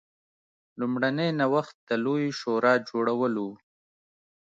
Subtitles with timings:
[0.79, 3.47] لومړنی نوښت د لویې شورا جوړول و.